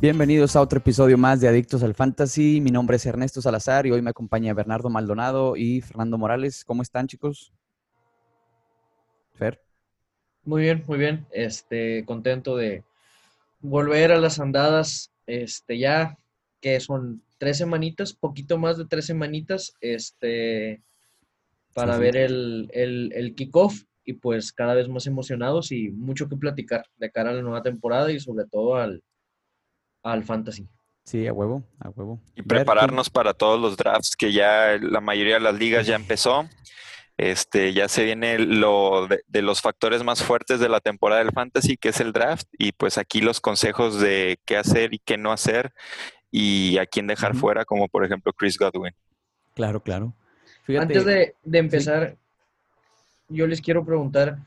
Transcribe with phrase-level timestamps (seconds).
[0.00, 2.62] Bienvenidos a otro episodio más de Adictos al Fantasy.
[2.62, 6.64] Mi nombre es Ernesto Salazar y hoy me acompaña Bernardo Maldonado y Fernando Morales.
[6.64, 7.52] ¿Cómo están, chicos?
[9.34, 9.60] Fer.
[10.42, 11.26] Muy bien, muy bien.
[11.32, 12.82] Este, contento de
[13.60, 15.12] volver a las andadas.
[15.26, 16.16] Este, ya
[16.62, 20.80] que son tres semanitas, poquito más de tres semanitas, este,
[21.74, 26.36] para ver el, el, el kickoff y pues cada vez más emocionados y mucho que
[26.36, 29.02] platicar de cara a la nueva temporada y sobre todo al,
[30.02, 30.68] al fantasy.
[31.04, 32.20] Sí, a huevo, a huevo.
[32.36, 36.48] Y prepararnos para todos los drafts que ya la mayoría de las ligas ya empezó.
[37.16, 41.76] Este, ya se viene lo de, los factores más fuertes de la temporada del fantasy,
[41.76, 45.30] que es el draft, y pues aquí los consejos de qué hacer y qué no
[45.30, 45.72] hacer
[46.30, 48.94] y a quién dejar fuera, como por ejemplo Chris Godwin.
[49.54, 50.14] Claro, claro.
[50.78, 52.16] Antes de, empezar,
[53.28, 54.38] yo les quiero preguntar,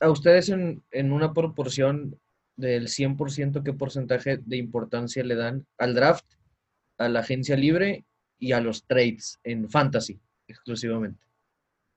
[0.00, 2.18] a ustedes en, en una proporción
[2.60, 6.24] del 100%, ¿qué porcentaje de importancia le dan al draft,
[6.98, 8.04] a la agencia libre
[8.38, 11.24] y a los trades en fantasy exclusivamente?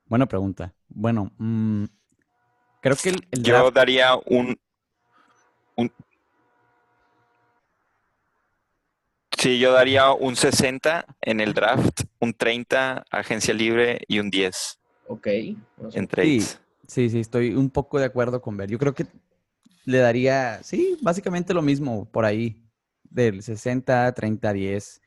[0.06, 0.74] Buena pregunta.
[0.88, 1.86] Bueno, mm,
[2.82, 4.58] creo que el, el Yo daría un,
[5.76, 5.92] un...
[9.38, 14.80] Sí, yo daría un 60 en el draft, un 30 agencia libre y un 10.
[15.08, 15.28] Ok.
[15.94, 16.62] En trades.
[16.88, 18.70] Sí, sí, estoy un poco de acuerdo con Ver.
[18.70, 19.06] Yo creo que
[19.86, 22.64] le daría, sí, básicamente lo mismo por ahí,
[23.04, 25.02] del 60, 30, 10,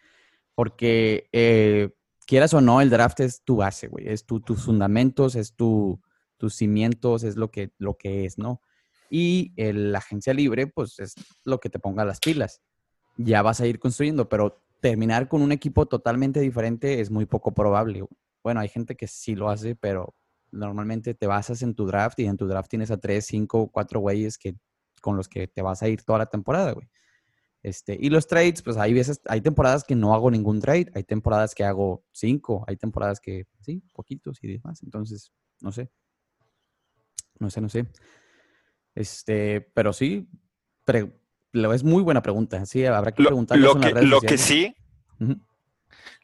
[0.55, 1.91] porque eh,
[2.27, 6.00] quieras o no, el draft es tu base, güey, es tu, tus fundamentos, es tu,
[6.36, 8.60] tus cimientos, es lo que, lo que es, ¿no?
[9.08, 12.60] Y la agencia libre, pues es lo que te ponga las pilas.
[13.16, 17.54] Ya vas a ir construyendo, pero terminar con un equipo totalmente diferente es muy poco
[17.54, 18.04] probable.
[18.42, 20.14] Bueno, hay gente que sí lo hace, pero
[20.50, 24.00] normalmente te basas en tu draft y en tu draft tienes a tres, cinco, cuatro
[24.00, 24.56] güeyes que
[25.00, 26.88] con los que te vas a ir toda la temporada, güey.
[27.62, 31.03] Este, y los trades, pues hay veces, hay temporadas que no hago ningún trade, hay
[31.03, 34.82] temporadas que hago cinco, hay temporadas que sí, poquitos y demás.
[34.84, 35.91] Entonces, no sé.
[37.41, 37.87] No sé, no sé.
[38.94, 40.28] Este, pero sí,
[40.87, 42.65] es muy buena pregunta.
[42.66, 43.59] Sí, habrá que preguntar.
[43.59, 44.75] Lo, que, lo que sí,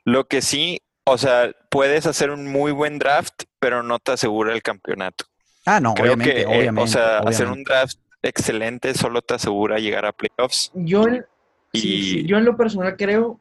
[0.05, 4.55] lo que sí, o sea, puedes hacer un muy buen draft, pero no te asegura
[4.55, 5.25] el campeonato.
[5.67, 10.07] Ah, no, Creo que, eh, o sea, hacer un draft excelente solo te asegura llegar
[10.07, 10.71] a playoffs.
[10.75, 11.27] Yo en,
[11.73, 12.25] y...
[12.27, 13.41] yo en lo personal creo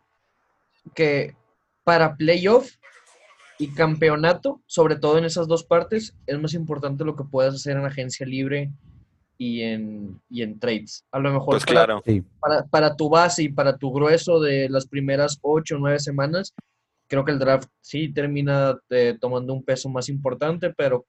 [0.95, 1.35] que
[1.83, 2.71] para playoff
[3.59, 7.77] y campeonato, sobre todo en esas dos partes, es más importante lo que puedas hacer
[7.77, 8.71] en agencia libre
[9.37, 11.05] y en, y en trades.
[11.11, 12.03] A lo mejor pues claro.
[12.39, 16.53] para, para, tu base y para tu grueso de las primeras ocho o nueve semanas,
[17.07, 21.05] creo que el draft sí termina eh, tomando un peso más importante, pero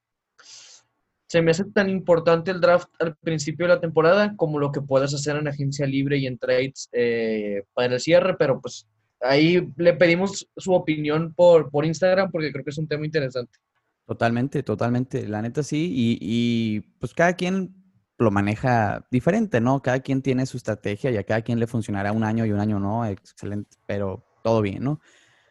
[1.32, 4.82] se me hace tan importante el draft al principio de la temporada como lo que
[4.82, 8.86] puedas hacer en agencia libre y en trades eh, para el cierre, pero pues
[9.18, 13.58] ahí le pedimos su opinión por, por Instagram porque creo que es un tema interesante.
[14.06, 15.26] Totalmente, totalmente.
[15.26, 17.76] La neta sí, y, y pues cada quien
[18.18, 19.80] lo maneja diferente, ¿no?
[19.80, 22.60] Cada quien tiene su estrategia y a cada quien le funcionará un año y un
[22.60, 25.00] año no, excelente, pero todo bien, ¿no?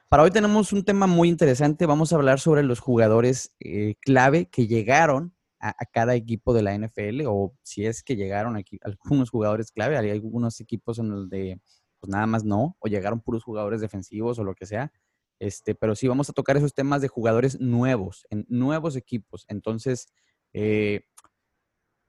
[0.09, 4.46] Para hoy tenemos un tema muy interesante, vamos a hablar sobre los jugadores eh, clave
[4.46, 9.29] que llegaron a, cada equipo de la NFL o si es que llegaron aquí algunos
[9.29, 11.61] jugadores clave, hay algunos equipos en los de
[11.99, 14.91] pues nada más no, o llegaron puros jugadores defensivos o lo que sea.
[15.39, 19.45] Este, pero sí vamos a tocar esos temas de jugadores nuevos, en nuevos equipos.
[19.47, 20.07] Entonces,
[20.53, 21.01] eh,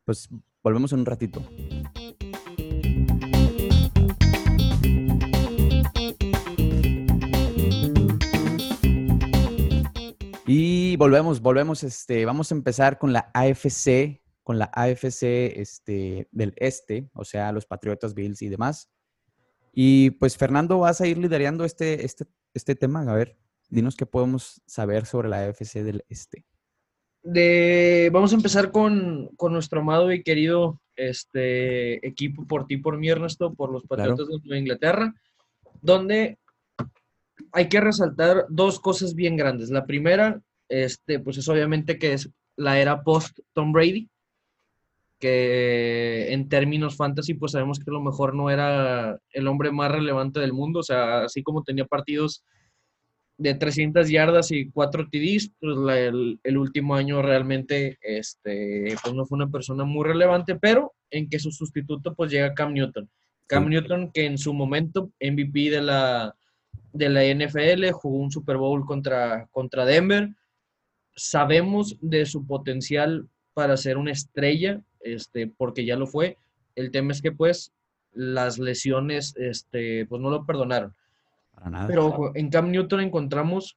[0.05, 0.29] pues
[0.63, 1.43] volvemos en un ratito.
[11.03, 15.25] Volvemos, volvemos, este, vamos a empezar con la AFC, con la AFC
[15.59, 18.89] este, del Este, o sea, los Patriotas, Bills y demás.
[19.73, 23.01] Y pues Fernando, vas a ir liderando este, este, este tema.
[23.01, 23.37] A ver,
[23.69, 26.47] dinos qué podemos saber sobre la AFC del Este.
[27.25, 32.97] De, vamos a empezar con, con, nuestro amado y querido este, equipo por ti, por
[32.97, 35.15] mí, Ernesto, por los Patriotas de Nueva Inglaterra,
[35.81, 36.39] donde
[37.51, 39.69] hay que resaltar dos cosas bien grandes.
[39.71, 40.41] La primera,
[40.73, 44.09] este, pues es obviamente que es la era post Tom Brady,
[45.19, 49.93] que en términos fantasy, pues sabemos que a lo mejor no era el hombre más
[49.93, 52.43] relevante del mundo, o sea, así como tenía partidos
[53.37, 55.77] de 300 yardas y 4 TDs, pues
[56.43, 61.39] el, último año realmente este, pues no fue una persona muy relevante, pero en que
[61.39, 63.11] su sustituto pues llega Cam Newton.
[63.47, 66.35] Cam Newton que en su momento MVP de la,
[66.95, 70.31] de la NFL, jugó un Super Bowl contra, contra Denver.
[71.15, 76.39] Sabemos de su potencial para ser una estrella, este, porque ya lo fue.
[76.75, 77.73] El tema es que pues
[78.13, 80.95] las lesiones, este, pues no lo perdonaron.
[81.55, 81.87] Para nada.
[81.87, 83.77] Pero en Cam Newton encontramos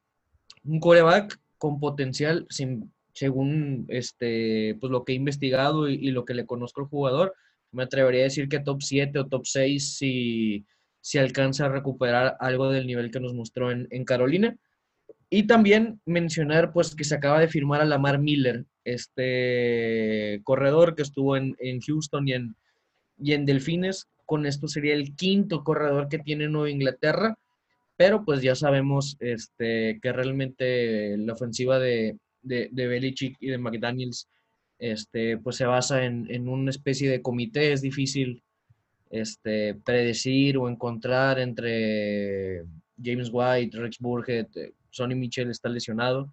[0.64, 6.26] un coreback con potencial, sin, según este, pues lo que he investigado y, y, lo
[6.26, 7.34] que le conozco al jugador,
[7.72, 10.66] me atrevería a decir que top 7 o top 6 si,
[11.02, 14.58] si alcanza a recuperar algo del nivel que nos mostró en, en Carolina.
[15.30, 21.02] Y también mencionar pues que se acaba de firmar a Lamar Miller, este corredor que
[21.02, 22.56] estuvo en, en Houston y en,
[23.18, 24.08] y en Delfines.
[24.26, 27.38] Con esto sería el quinto corredor que tiene Nueva Inglaterra,
[27.98, 33.58] pero pues ya sabemos este, que realmente la ofensiva de, de, de Belichick y de
[33.58, 34.28] McDaniels
[34.78, 37.72] este, pues se basa en, en, una especie de comité.
[37.72, 38.44] Es difícil
[39.10, 42.64] este, predecir o encontrar entre
[43.02, 44.50] James White, Rex Burgett,
[44.96, 46.32] Sonny Mitchell está lesionado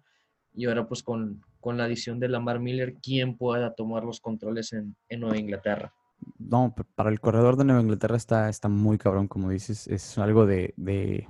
[0.55, 4.71] y ahora pues con, con la adición de Lamar Miller, ¿quién pueda tomar los controles
[4.71, 5.93] en, en, Nueva Inglaterra?
[6.37, 10.45] No, para el corredor de Nueva Inglaterra está, está muy cabrón, como dices, es algo
[10.45, 11.27] de, de,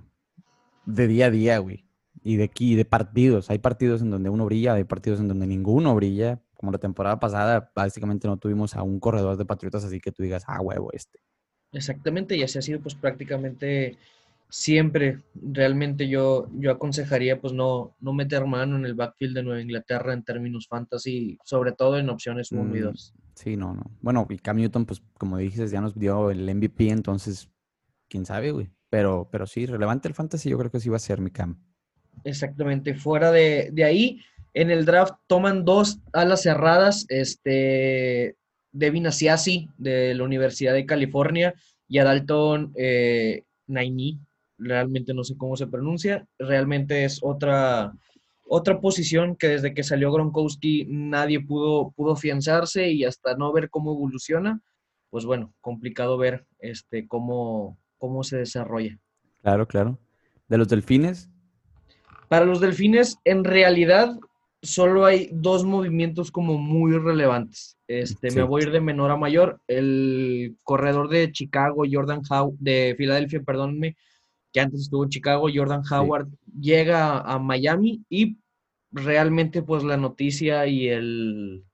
[0.85, 1.85] de día a día, güey.
[2.21, 3.49] Y de aquí, de partidos.
[3.49, 6.39] Hay partidos en donde uno brilla, hay partidos en donde ninguno brilla.
[6.53, 10.23] Como la temporada pasada, básicamente no tuvimos a un corredor de Patriotas, así que tú
[10.23, 11.19] digas, ah, huevo, este.
[11.73, 13.97] Exactamente, y así ha sido pues prácticamente
[14.53, 15.17] siempre.
[15.33, 20.13] Realmente yo, yo aconsejaría pues no, no meter mano en el backfield de Nueva Inglaterra
[20.13, 23.13] en términos fantasy, sobre todo en opciones 1 mm, y 2.
[23.33, 23.81] Sí, no, no.
[24.01, 27.49] Bueno, y Cam Newton, pues como dices, ya nos dio el MVP, entonces,
[28.07, 28.69] quién sabe, güey.
[28.91, 31.59] Pero, pero sí, relevante el fantasy, yo creo que sí va a ser mi Cam.
[32.23, 32.93] Exactamente.
[32.93, 34.21] Fuera de, de ahí,
[34.53, 38.37] en el draft toman dos alas cerradas, este,
[38.71, 41.55] Devin Asiasi de la Universidad de California
[41.87, 44.19] y a Dalton eh, Naini,
[44.63, 47.93] realmente no sé cómo se pronuncia, realmente es otra,
[48.47, 53.69] otra posición que desde que salió Gronkowski nadie pudo, pudo afianzarse y hasta no ver
[53.69, 54.61] cómo evoluciona,
[55.09, 58.97] pues bueno, complicado ver este, cómo, cómo se desarrolla.
[59.41, 59.99] Claro, claro.
[60.47, 61.29] ¿De los delfines?
[62.29, 64.17] Para los delfines, en realidad,
[64.61, 67.77] solo hay dos movimientos como muy relevantes.
[67.87, 68.37] Este, sí.
[68.37, 69.59] Me voy a ir de menor a mayor.
[69.67, 73.97] El corredor de Chicago, Jordan Howe, de Filadelfia, perdónenme,
[74.53, 76.37] que antes estuvo en Chicago, Jordan Howard, sí.
[76.61, 78.37] llega a Miami y
[78.91, 81.65] realmente pues la noticia y, el,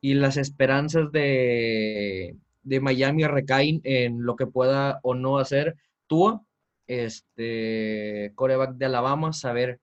[0.00, 6.42] y las esperanzas de, de Miami recaen en lo que pueda o no hacer Tua,
[6.86, 9.80] este coreback de Alabama, saber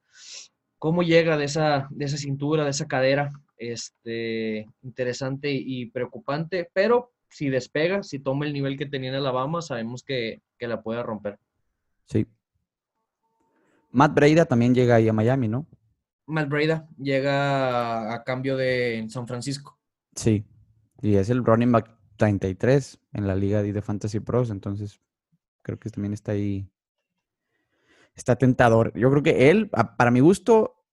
[0.80, 7.12] cómo llega de esa, de esa cintura, de esa cadera, este, interesante y preocupante, pero
[7.30, 11.04] si despega, si toma el nivel que tenía en Alabama, sabemos que, que la puede
[11.04, 11.38] romper.
[12.06, 12.26] Sí.
[13.98, 15.66] Matt Breida también llega ahí a Miami, ¿no?
[16.28, 19.80] Matt Breida llega a cambio de San Francisco.
[20.16, 20.46] Sí,
[21.02, 25.02] y es el running back 33 en la liga de Fantasy Pros, entonces
[25.64, 26.70] creo que también está ahí.
[28.14, 28.94] Está tentador.
[28.94, 30.86] Yo creo que él, para mi gusto,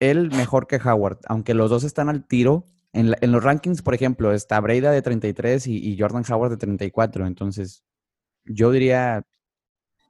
[0.00, 2.66] él mejor que Howard, aunque los dos están al tiro.
[2.92, 6.50] En, la, en los rankings, por ejemplo, está Breida de 33 y, y, Jordan Howard
[6.50, 7.24] de 34.
[7.24, 7.84] Entonces,
[8.44, 9.22] yo diría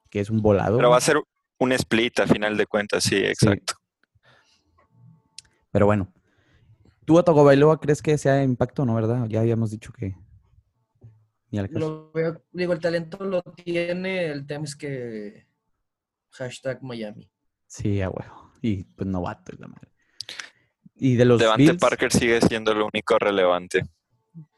[0.09, 0.79] que es un volado.
[0.79, 1.19] Pero va a ser
[1.59, 3.75] un split a final de cuentas, sí, exacto.
[3.77, 3.89] Sí.
[5.71, 6.13] Pero bueno,
[7.05, 9.27] ¿tú a Bailoa crees que sea impacto no, verdad?
[9.29, 10.17] Ya habíamos dicho que.
[11.51, 11.79] Ni al caso.
[11.79, 15.47] Lo veo, digo, el talento lo tiene, el tema es que.
[16.31, 17.31] Hashtag Miami.
[17.67, 18.53] Sí, a huevo.
[18.61, 19.89] Y pues novato es la madre.
[20.95, 23.83] Y de los Devante Bills, Parker sigue siendo lo único relevante.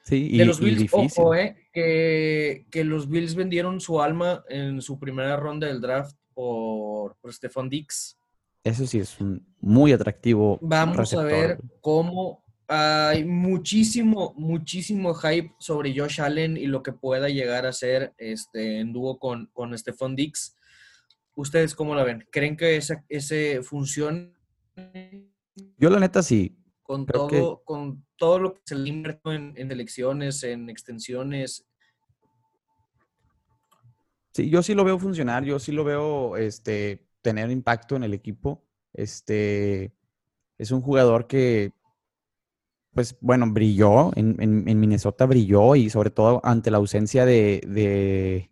[0.02, 1.22] Sí, y, de los Bills, y difícil.
[1.22, 6.16] ojo, eh, que, que los Bills vendieron su alma en su primera ronda del draft
[6.40, 8.16] por, por Stefan Dix.
[8.64, 10.59] Eso sí es un muy atractivo.
[10.62, 11.26] Vamos receptor.
[11.26, 17.66] a ver cómo hay muchísimo, muchísimo hype sobre Josh Allen y lo que pueda llegar
[17.66, 20.56] a ser este, en dúo con, con Stefan Dix.
[21.37, 22.26] ¿Ustedes cómo la ven?
[22.30, 24.32] ¿Creen que ese, ese funcione?
[25.76, 26.56] Yo la neta sí.
[26.82, 27.64] Con todo, que...
[27.64, 31.66] con todo lo que se le invirtió en, en elecciones, en extensiones,
[34.32, 38.14] Sí, yo sí lo veo funcionar, yo sí lo veo este, tener impacto en el
[38.14, 38.64] equipo.
[38.92, 39.92] Este
[40.58, 41.72] es un jugador que,
[42.92, 47.62] pues bueno, brilló en, en, en Minnesota, brilló y sobre todo ante la ausencia de,
[47.66, 48.50] de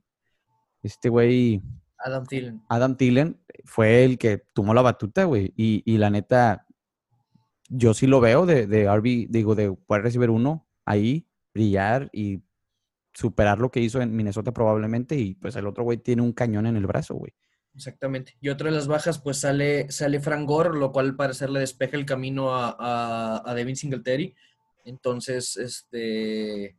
[0.82, 1.62] este güey.
[1.98, 2.62] Adam Thielen.
[2.68, 5.52] Adam Thielen fue el que tomó la batuta, güey.
[5.56, 6.66] Y, y, la neta,
[7.68, 12.42] yo sí lo veo de, de RB, digo, de poder recibir uno ahí, brillar y
[13.18, 16.66] superar lo que hizo en Minnesota probablemente y pues el otro güey tiene un cañón
[16.66, 17.32] en el brazo, güey.
[17.74, 18.36] Exactamente.
[18.40, 21.58] Y otra de las bajas, pues sale, sale Frank Gore, lo cual al parecer le
[21.60, 24.34] despeja el camino a, a, a Devin Singletary.
[24.84, 26.76] Entonces, este,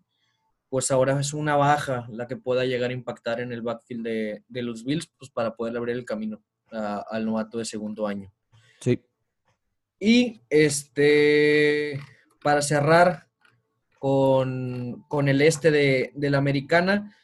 [0.69, 4.43] pues ahora es una baja la que pueda llegar a impactar en el backfield de,
[4.47, 6.41] de los Bills, pues para poder abrir el camino
[6.71, 8.31] a- al novato de segundo año.
[8.79, 9.01] Sí.
[9.99, 11.99] Y este,
[12.41, 13.28] para cerrar
[13.99, 17.15] con, con el este de, de la americana,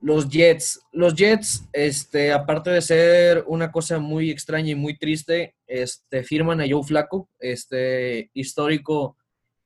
[0.00, 0.80] los Jets.
[0.92, 6.60] Los Jets, este, aparte de ser una cosa muy extraña y muy triste, este, firman
[6.60, 9.16] a Joe Flaco, este, histórico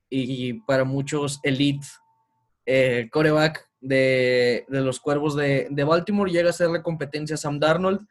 [0.08, 1.86] y para muchos elite
[2.66, 6.30] eh, coreback de, de los Cuervos de, de Baltimore.
[6.30, 8.06] Llega a ser la competencia a Sam Darnold.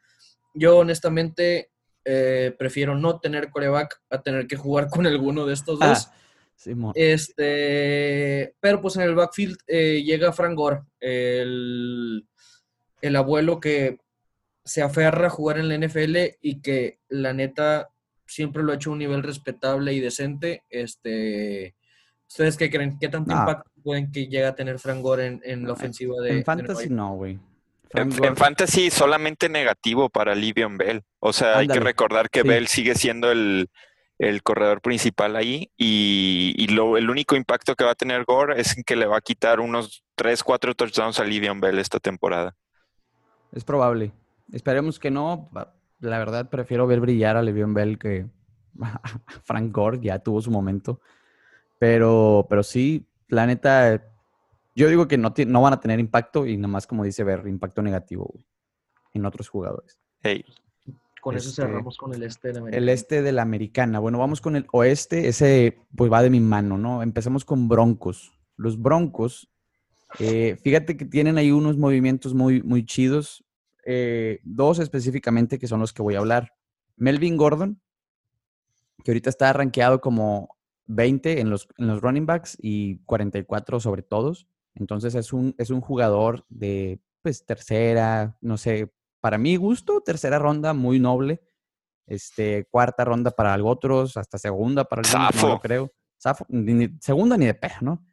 [0.52, 1.70] Yo honestamente
[2.04, 6.08] eh, prefiero no tener coreback a tener que jugar con alguno de estos dos.
[6.08, 6.14] Ah,
[6.58, 6.92] Simón.
[6.96, 12.26] Este, pero pues en el backfield eh, llega Frank Gore, el,
[13.00, 13.98] el abuelo que
[14.64, 17.90] se aferra a jugar en la NFL y que la neta
[18.26, 20.64] siempre lo ha hecho a un nivel respetable y decente.
[20.68, 21.76] Este,
[22.28, 22.98] ¿Ustedes qué creen?
[22.98, 23.40] ¿Qué tanto No.
[23.40, 26.44] impacto pueden que llegue a tener Frank Gore en, en la ofensiva de, de En
[26.44, 27.38] Fantasy no, güey.
[27.90, 31.04] En, en Fantasy solamente negativo para Livion Bell.
[31.20, 32.48] O sea, hay que recordar que Sí.
[32.48, 33.70] Bell sigue siendo el,
[34.18, 38.60] el corredor principal ahí y, y lo, el único impacto que va a tener Gore
[38.60, 42.56] es que le va a quitar unos 3, 4 touchdowns a Livion Bell esta temporada.
[43.52, 44.12] Es probable.
[44.52, 45.50] Esperemos que no.
[46.00, 48.26] La verdad, prefiero ver brillar a Le'Veon Bell que
[49.44, 50.00] Frank Gore.
[50.00, 51.00] Ya tuvo su momento.
[51.78, 54.02] Pero, pero sí, la neta,
[54.74, 55.32] yo digo que no,
[55.62, 58.44] van a tener impacto y nada más, como dice Ver, impacto negativo güey,
[59.12, 59.98] en otros jugadores.
[60.22, 60.44] Hey,
[61.28, 62.92] Con eso Este, cerramos con el este de la El americana.
[62.92, 63.98] este de la americana.
[63.98, 65.28] Bueno, vamos con el oeste.
[65.28, 67.02] Ese pues va de mi mano, ¿no?
[67.02, 68.32] Empezamos con Broncos.
[68.56, 69.50] Los Broncos,
[70.18, 73.44] eh, fíjate que tienen ahí unos movimientos muy, muy chidos.
[73.84, 76.52] Eh, dos específicamente que son los que voy a hablar.
[76.96, 77.80] Melvin Gordon,
[79.04, 80.56] que ahorita está rankeado como
[80.86, 84.48] 20 en los, en los running backs y 44 sobre todos.
[84.74, 90.38] Entonces es un, es un jugador de pues tercera, no sé, para mi gusto, tercera
[90.38, 91.40] ronda, muy noble.
[92.06, 95.60] Este, cuarta ronda para algo otros, hasta segunda para algunos, no lo Zafo.
[95.60, 95.92] creo.
[96.20, 98.06] Zafo, ni- segunda ni de pedo, ¿no?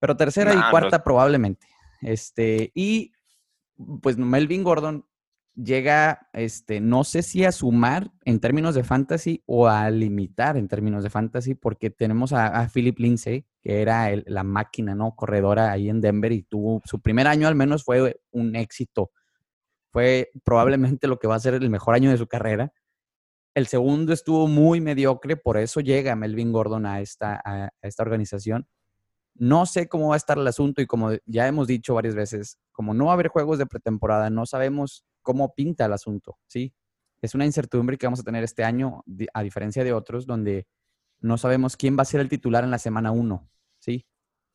[0.00, 0.70] Pero tercera Nah, y no.
[0.70, 1.66] cuarta probablemente.
[2.00, 3.12] Este, y
[4.00, 5.06] pues Melvin Gordon
[5.54, 10.66] llega, este, no sé si a sumar en términos de fantasy o a limitar en
[10.66, 15.14] términos de fantasy, porque tenemos a, a Philip Lindsay, que era el- la máquina, ¿no?
[15.14, 19.10] Corredora ahí en Denver y tuvo su primer año al menos fue un éxito.
[19.92, 22.72] Fue probablemente lo que va a ser el mejor año de su carrera.
[23.54, 28.66] El segundo estuvo muy mediocre, por eso llega Melvin Gordon a esta, a- esta organización.
[29.34, 32.58] No sé cómo va a estar el asunto y como ya hemos dicho varias veces,
[32.72, 36.74] como no va a haber juegos de pretemporada, no sabemos cómo pinta el asunto, ¿sí?
[37.22, 40.66] Es una incertidumbre que vamos a tener este año, a diferencia de otros, donde
[41.20, 43.48] no sabemos quién va a ser el titular en la semana 1,
[43.80, 44.06] ¿sí?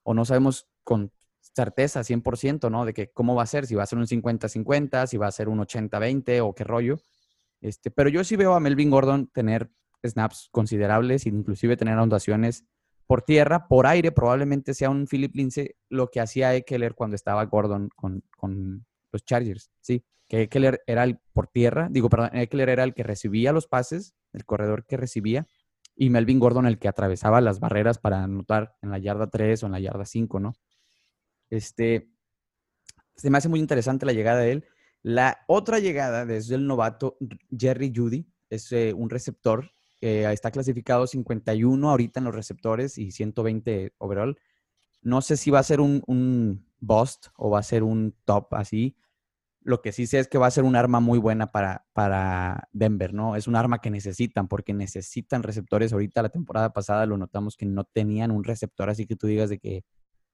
[0.04, 1.12] O no sabemos con
[1.58, 2.86] certeza 100%, ¿no?
[2.86, 5.32] De que cómo va a ser, si va a ser un 50-50, si va a
[5.32, 6.98] ser un 80-20 o qué rollo.
[7.62, 9.70] Este, pero yo sí veo a Melvin Gordon tener
[10.04, 12.64] snaps considerables, inclusive tener anotaciones
[13.08, 17.44] por tierra, por aire, probablemente sea un Philip Lindsay lo que hacía Eckler cuando estaba
[17.46, 20.04] Gordon con, con los Chargers, ¿sí?
[20.28, 24.14] Que Eckler era el por tierra, digo, perdón, Eckler era el que recibía los pases,
[24.34, 25.48] el corredor que recibía,
[25.96, 29.66] y Melvin Gordon el que atravesaba las barreras para anotar en la yarda 3 o
[29.66, 30.54] en la yarda 5, ¿no?
[31.50, 32.10] Este,
[33.16, 34.66] se me hace muy interesante la llegada de él.
[35.02, 37.18] La otra llegada desde el novato
[37.58, 43.12] Jerry Judy, es eh, un receptor que está clasificado 51 ahorita en los receptores y
[43.12, 44.38] 120 overall.
[45.02, 48.54] No sé si va a ser un, un bust o va a ser un top
[48.54, 48.96] así.
[49.62, 52.70] Lo que sí sé es que va a ser un arma muy buena para, para
[52.72, 53.36] Denver, ¿no?
[53.36, 55.92] Es un arma que necesitan porque necesitan receptores.
[55.92, 59.50] Ahorita la temporada pasada lo notamos que no tenían un receptor, así que tú digas
[59.50, 59.84] de que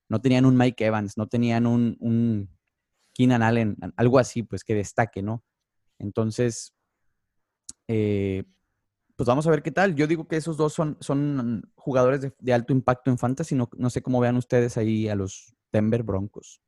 [0.10, 2.50] no tenían un Mike Evans, no tenían un, un
[3.14, 5.44] Keenan Allen, algo así, pues que destaque, ¿no?
[6.00, 6.74] Entonces,
[7.88, 8.44] eh,
[9.16, 9.96] pues vamos a ver qué tal.
[9.96, 13.56] Yo digo que esos dos son, son jugadores de, de alto impacto en fantasy.
[13.56, 16.62] No, no sé cómo vean ustedes ahí a los Denver Broncos.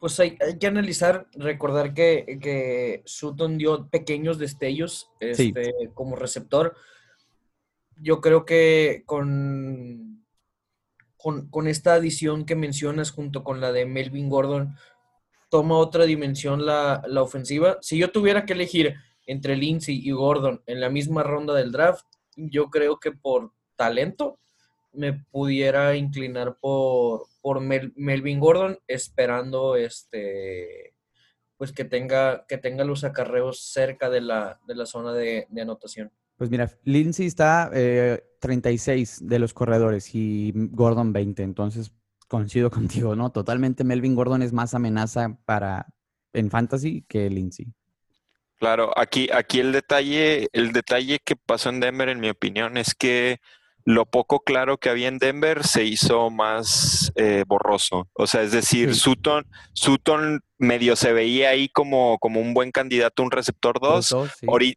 [0.00, 5.52] Pues hay, hay que analizar, recordar que, que Sutton dio pequeños destellos Sí.
[5.54, 6.74] este, como receptor.
[7.96, 10.24] Yo creo que con,
[11.16, 14.76] con, esta adición que mencionas junto con la de Melvin Gordon,
[15.50, 17.78] toma otra dimensión la, la ofensiva.
[17.80, 18.94] Si yo tuviera que elegir
[19.26, 22.06] entre Lindsay y Gordon en la misma ronda del draft,
[22.36, 24.38] yo creo que por talento
[24.92, 30.94] me pudiera inclinar por, por Mel- Melvin Gordon, esperando este
[31.56, 36.10] pues que tenga, que tenga los acarreos cerca de la, de la zona de anotación.
[36.42, 41.44] Pues mira, Lindsay está eh, 36 de los corredores y Gordon 20.
[41.44, 41.92] Entonces,
[42.26, 43.30] coincido contigo, ¿no?
[43.30, 45.86] Totalmente Melvin Gordon es más amenaza para
[46.32, 47.72] en fantasy que Lindsay.
[48.56, 52.96] Claro, aquí, aquí el detalle, el detalle que pasó en Denver, en mi opinión, es
[52.96, 53.38] que
[53.84, 58.08] lo poco claro que había en Denver se hizo más eh, borroso.
[58.14, 63.22] O sea, es decir, Sutton, Sutton medio se veía ahí como, como un buen candidato,
[63.22, 64.16] un receptor 2.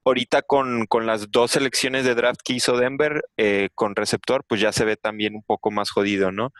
[0.06, 4.72] Ahorita con, las dos selecciones de draft que hizo Denver eh, con receptor, pues ya
[4.72, 6.52] se ve también un poco más jodido, ¿no?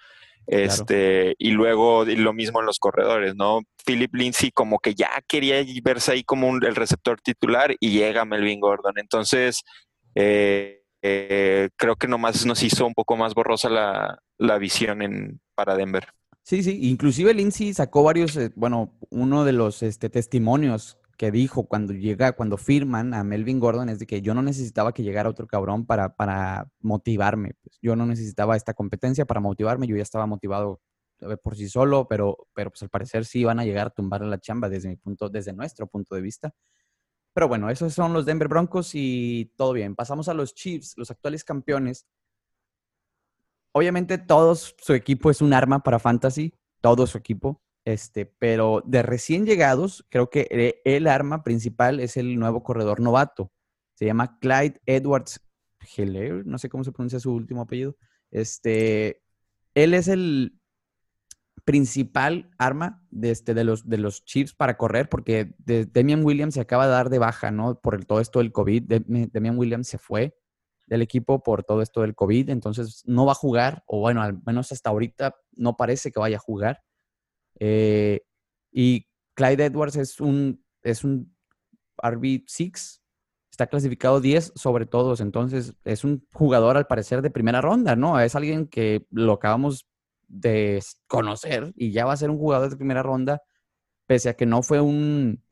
[0.48, 3.62] Este, y luego lo mismo en los corredores, ¿no?
[3.84, 8.26] Philip Lindsay como que ya quería verse ahí como un, el receptor titular y llega
[8.26, 8.94] Melvin Gordon.
[8.98, 9.64] Entonces,
[10.14, 15.76] eh, eh, creo que nomás nos hizo un poco más borrosa la, visión en, para
[15.76, 16.08] Denver.
[16.42, 21.68] Sí, sí, inclusive Lindsay sacó varios, eh, bueno, uno de los este, testimonios que dijo
[21.68, 25.30] cuando llega, cuando firman a Melvin Gordon es de que yo no necesitaba que llegara
[25.30, 27.54] otro cabrón para, para motivarme.
[27.62, 30.82] Pues, yo no necesitaba esta competencia para motivarme, yo ya estaba motivado
[31.44, 34.40] por sí solo, pero, pero pues al parecer sí van a llegar a tumbar la
[34.40, 36.52] chamba desde mi punto, desde nuestro punto de vista.
[37.36, 39.94] Pero bueno, esos son los Denver Broncos y todo bien.
[39.94, 42.08] Pasamos a los Chiefs, los actuales campeones.
[43.74, 47.62] Obviamente todos su equipo es un arma para fantasy, todo su equipo.
[47.84, 53.02] Este, pero de recién llegados, creo que e, el arma principal es el nuevo corredor
[53.02, 53.52] novato.
[53.96, 55.42] Se llama Clyde Edwards
[55.98, 57.98] Heller, no sé cómo se pronuncia su último apellido.
[58.32, 59.22] Este,
[59.74, 60.58] él es el
[61.64, 66.62] principal arma de, este, de, los, de los Chiefs para correr, porque Demian Williams se
[66.62, 67.80] acaba de dar de baja, ¿no?
[67.80, 68.84] Por el, todo esto del COVID.
[68.84, 70.36] Demian Williams se fue
[70.88, 74.40] del equipo por todo esto del COVID, entonces no va a jugar, o bueno, al
[74.46, 76.84] menos hasta ahorita no parece que vaya a jugar.
[77.60, 78.22] Eh,
[78.72, 81.36] y Clyde Edwards es un, es un
[81.98, 83.02] RB6,
[83.50, 88.20] está clasificado 10 sobre todos, entonces es un jugador al parecer de primera ronda, ¿no?
[88.20, 89.88] Es alguien que lo acabamos
[90.28, 93.42] de conocer y ya va a ser un jugador de primera ronda,
[94.06, 95.44] pese a que no fue un...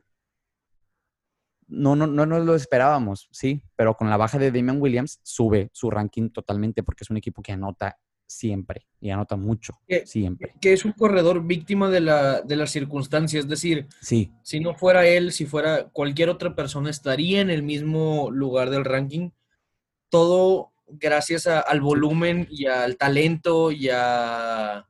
[1.67, 5.69] No, no, no nos lo esperábamos, sí, pero con la baja de Damian Williams sube
[5.73, 9.73] su ranking totalmente porque es un equipo que anota siempre y anota mucho,
[10.05, 10.53] siempre.
[10.59, 14.31] Que es un corredor víctima de, la, de las circunstancias, es decir, sí.
[14.43, 18.85] si no fuera él, si fuera cualquier otra persona, estaría en el mismo lugar del
[18.85, 19.31] ranking.
[20.09, 24.87] Todo gracias al volumen y al talento y a...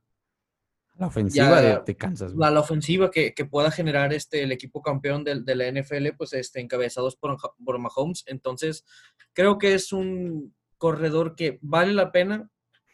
[0.96, 2.34] La ofensiva de, Kansas.
[2.40, 6.60] A la ofensiva que, pueda generar este, el equipo campeón de, la NFL, pues este,
[6.60, 8.22] encabezados por, por Mahomes.
[8.26, 8.84] Entonces,
[9.32, 12.48] creo que es un corredor que vale la pena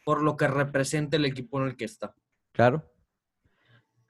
[0.04, 2.14] por lo que representa el equipo en el que está.
[2.52, 2.90] Claro.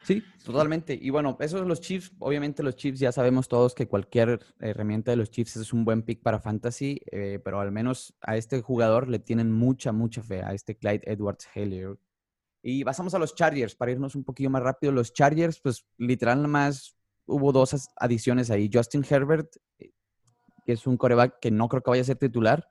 [0.02, 0.98] Sí, totalmente.
[1.00, 5.18] Y bueno, esos los Chiefs, obviamente los Chiefs ya sabemos todos que cualquier herramienta de
[5.18, 9.08] los Chiefs es un buen pick para fantasy, eh, pero al menos a este jugador
[9.08, 11.98] le tienen mucha, mucha fe, a este Clyde Edwards Hellier.
[12.62, 14.92] Y pasamos a los Chargers, para irnos un poquillo más rápido.
[14.92, 18.70] Los Chargers, pues literal más hubo dos adiciones ahí.
[18.72, 19.92] Justin Herbert, eh,
[20.64, 22.70] que es un coreback que no creo que vaya a ser titular,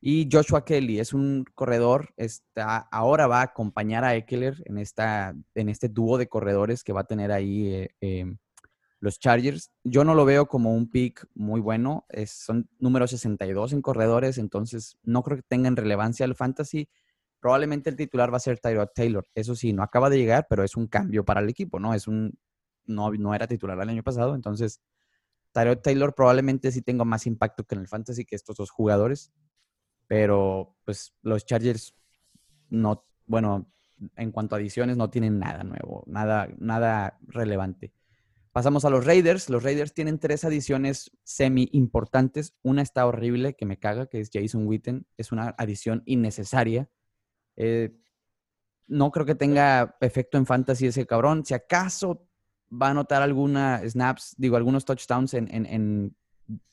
[0.00, 5.34] y Joshua Kelly es un corredor, está, ahora va a acompañar a Eckler en, esta,
[5.54, 8.36] en este dúo de corredores que va a tener ahí eh, em,
[9.00, 9.72] los Chargers.
[9.84, 14.38] Yo no lo veo como un pick muy bueno, es, son número 62 en corredores,
[14.38, 16.88] entonces no creo que tengan relevancia el fantasy.
[17.40, 19.26] Probablemente el titular va a ser Tyrod Taylor.
[19.34, 21.94] Eso sí, no acaba de llegar, pero es un cambio para el equipo, ¿no?
[21.94, 22.38] Es un,
[22.86, 24.80] no, no era titular el año pasado, entonces
[25.52, 29.32] Tyrod Taylor probablemente sí tenga más impacto que en el fantasy que estos dos jugadores
[30.06, 31.94] pero pues los Chargers
[32.68, 33.70] no, bueno,
[34.16, 37.92] en cuanto a adiciones no tienen nada nuevo, nada, nada relevante.
[38.52, 39.50] Pasamos a los Raiders.
[39.50, 42.54] Los Raiders tienen tres adiciones semi importantes.
[42.62, 45.06] Una está horrible, que me caga, que es Jason Witten.
[45.18, 46.88] Es una adición innecesaria.
[47.56, 47.94] Eh,
[48.86, 51.44] no creo que tenga efecto en fantasy ese cabrón.
[51.44, 52.26] Si acaso
[52.72, 56.16] va a anotar alguna snaps, digo, algunos touchdowns en, en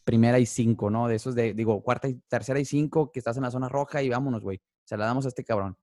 [0.03, 1.07] primera y cinco, ¿no?
[1.07, 4.01] De esos de, digo, cuarta y tercera y cinco, que estás en la zona roja
[4.01, 4.61] y vámonos, güey.
[4.83, 5.77] Se la damos a este cabrón.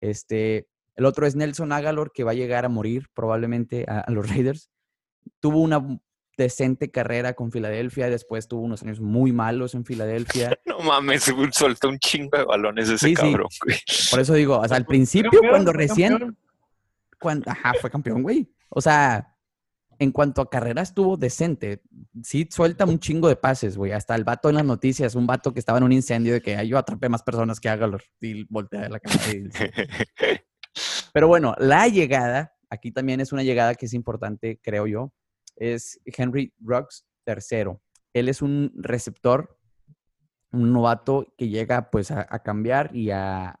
[0.00, 4.28] Este, el otro es Nelson Agalor, que va a llegar a morir probablemente a, los
[4.30, 4.70] Raiders.
[5.40, 6.00] Tuvo una
[6.36, 10.56] decente carrera con Filadelfia, después tuvo unos años muy malos en Filadelfia.
[10.64, 13.76] No mames, soltó un chingo de balones ese cabrón, güey.
[14.10, 16.38] Por eso digo, o sea, al principio, cuando recién.
[17.20, 18.50] Cuando, ajá, fue campeón, güey.
[18.70, 19.36] O sea,
[20.00, 21.82] en cuanto a carrera estuvo decente.
[22.24, 23.92] Sí, suelta un chingo de pases, güey.
[23.92, 26.66] Hasta el vato en las noticias, un vato que estaba en un incendio de que
[26.66, 27.88] yo atrapé más personas que haga
[28.20, 29.22] y voltea la cámara.
[31.12, 35.12] Pero bueno, la llegada, aquí también es una llegada que es importante, creo yo,
[35.56, 37.82] es Henry Ruggs tercero.
[38.14, 39.60] Él es un receptor
[40.52, 43.58] un novato que llega pues a, cambiar y a,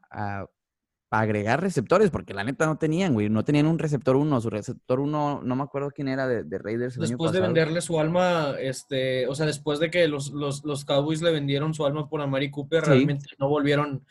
[1.10, 5.00] agregar receptores, porque la neta no tenían, güey, no tenían un receptor uno, su receptor
[5.00, 6.96] uno, no me acuerdo quién era de, Raiders.
[6.96, 10.30] después de venderle su alma, este, o sea, después de que los,
[10.86, 14.04] Cowboys le vendieron su alma por Amari Cooper, realmente no volvieron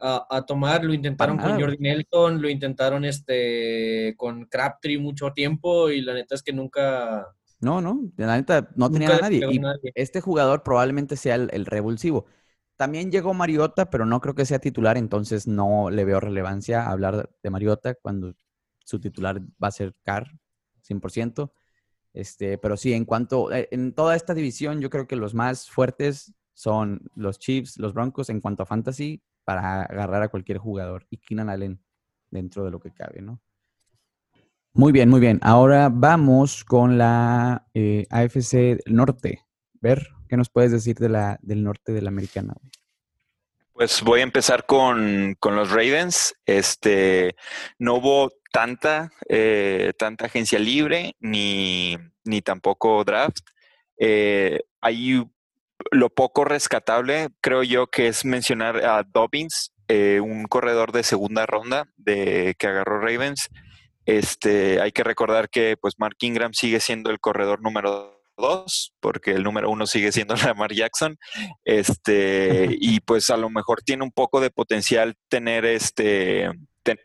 [0.00, 6.02] a, tomar, lo intentaron con Jordi Nelson, lo intentaron este, con Crabtree mucho tiempo y
[6.02, 7.26] la neta es que nunca...
[7.60, 9.46] No, no, la neta no tenía a nadie.
[9.50, 9.60] Y
[9.94, 12.26] este jugador probablemente sea el, revulsivo.
[12.84, 17.30] También llegó Mariota, pero no creo que sea titular, entonces no le veo relevancia hablar
[17.42, 18.34] de Mariota cuando
[18.84, 20.30] su titular va a ser Carr,
[20.86, 21.50] 100%.
[22.12, 25.70] Este, pero sí, en cuanto, eh, en toda esta división, yo creo que los más
[25.70, 31.06] fuertes son los Chiefs, los Broncos en cuanto a fantasy, para agarrar a cualquier jugador.
[31.08, 31.82] Y Keenan Allen
[32.30, 33.40] dentro de lo que cabe, ¿no?
[34.74, 35.40] Muy bien, muy bien.
[35.40, 39.40] Ahora vamos con la eh, AFC Norte.
[39.80, 42.54] Ver, ¿qué nos puedes decir de la, del norte de la americana?
[43.72, 46.34] Pues voy a empezar con, los Ravens.
[46.46, 47.34] Este,
[47.78, 53.40] no hubo tanta, eh, tanta agencia libre ni, ni tampoco draft.
[53.98, 55.24] Eh, hay
[55.90, 61.46] lo poco rescatable, creo yo, que es mencionar a Dobbins, eh, un corredor de segunda
[61.46, 63.50] ronda de, que agarró Ravens.
[64.06, 69.32] Este, hay que recordar que pues Mark Ingram sigue siendo el corredor número dos, porque
[69.32, 71.16] el número uno sigue siendo Lamar Jackson.
[71.64, 76.50] Este, y pues a lo mejor tiene un poco de potencial tener este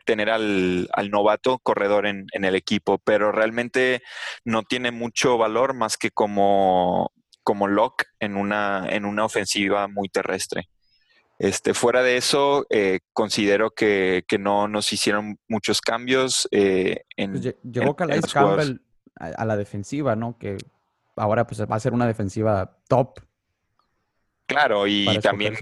[0.04, 4.02] tener al, novato corredor en, en, el equipo, pero realmente
[4.44, 7.12] no tiene mucho valor más que como
[7.42, 10.68] como lock en una, en una ofensiva muy terrestre.
[11.38, 16.46] Este, fuera de eso, eh, considero que, no nos hicieron muchos cambios.
[16.50, 18.80] Eh, en, pues llegó Calais Campbell
[19.16, 20.36] a, la defensiva, ¿no?
[20.38, 20.58] Que
[21.20, 23.20] ahora pues va a ser una defensiva top.
[24.46, 25.54] Claro, y también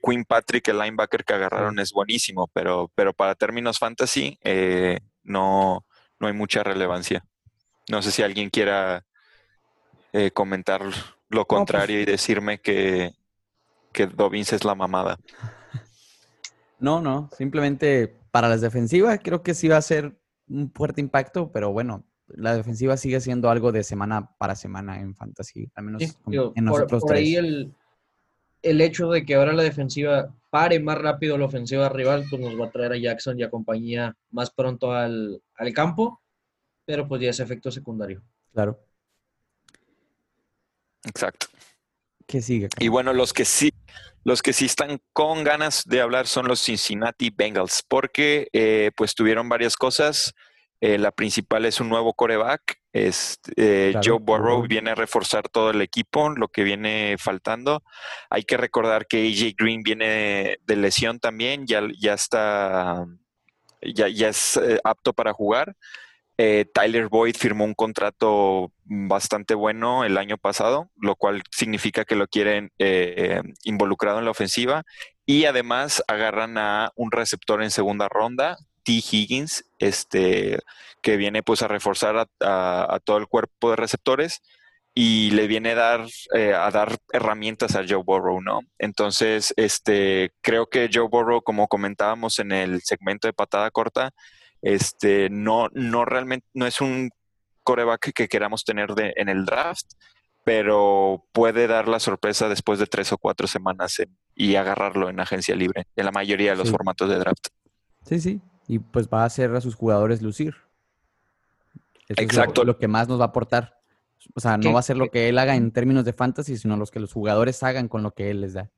[0.00, 5.84] Queen Patrick, el linebacker que agarraron, es buenísimo, pero, pero para términos fantasy eh, no,
[6.20, 7.24] no hay mucha relevancia.
[7.90, 9.04] No sé si alguien quiera
[10.12, 13.14] eh, comentar lo pues contrario y decirme que,
[13.92, 15.18] que Dobbins es la mamada.
[16.78, 20.16] No, no, simplemente para las defensivas creo que sí va a ser
[20.48, 25.14] un fuerte impacto, pero bueno, la defensiva sigue siendo algo de semana para semana en
[25.14, 27.74] fantasy, al menos en nosotros por, ahí el,
[28.62, 32.58] el, hecho de que ahora la defensiva pare más rápido la ofensiva rival, pues nos
[32.58, 36.22] va a traer a Jackson y a compañía más pronto al, al campo,
[36.84, 38.22] pero pues ya es efecto secundario.
[38.52, 38.80] Claro.
[41.04, 41.48] Exacto.
[42.26, 42.68] ¿Qué sigue?
[42.78, 43.70] Y bueno, los que sí,
[44.24, 49.14] los que sí están con ganas de hablar son los Cincinnati Bengals, porque eh, pues
[49.14, 50.34] tuvieron varias cosas.
[50.84, 52.78] Eh, la principal es un nuevo coreback.
[52.92, 57.82] Es, eh, Joe Burrow viene a reforzar todo el equipo, lo que viene faltando.
[58.28, 63.06] Hay que recordar que AJ Green viene de lesión también, ya, ya está,
[63.80, 65.74] ya, ya es apto para jugar.
[66.36, 72.16] Eh, Tyler Boyd firmó un contrato bastante bueno el año pasado, lo cual significa que
[72.16, 74.84] lo quieren eh, involucrado en la ofensiva.
[75.24, 78.92] Y además agarran a un receptor en segunda ronda, T.
[78.92, 80.60] Higgins, este,
[81.02, 84.42] que viene pues a reforzar a, todo el cuerpo de receptores
[84.94, 88.60] y le viene a dar, eh, a dar herramientas a Joe Burrow, ¿no?
[88.78, 94.12] Entonces, este, creo que Joe Burrow, como comentábamos en el segmento de patada corta,
[94.62, 97.10] este, no, no realmente, no es un
[97.64, 99.86] coreback que queramos tener de, en el draft,
[100.44, 103.96] pero puede dar la sorpresa después de tres o cuatro semanas
[104.34, 107.48] y agarrarlo en agencia libre, en la mayoría de los formatos de draft.
[108.06, 110.54] Sí, sí, y pues va a hacer a sus jugadores lucir.
[112.08, 112.62] Exacto.
[112.62, 113.80] Es lo, que más nos va a aportar.
[114.34, 116.76] O sea, no va a ser lo que él haga en términos de fantasy, sino
[116.76, 118.70] los que los jugadores hagan con lo que él les da.